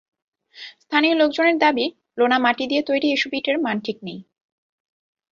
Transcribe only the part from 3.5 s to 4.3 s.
মান ঠিক নেই।